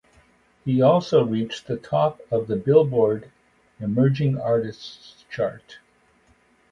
[0.65, 3.29] He also reached the top of the "Billboard"
[3.79, 5.77] Emerging Artists chart.